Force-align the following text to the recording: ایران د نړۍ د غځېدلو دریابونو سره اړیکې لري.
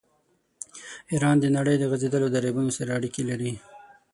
ایران 1.11 1.35
د 1.39 1.45
نړۍ 1.57 1.75
د 1.79 1.83
غځېدلو 1.91 2.27
دریابونو 2.35 2.71
سره 2.77 2.89
اړیکې 2.97 3.23
لري. 3.29 3.51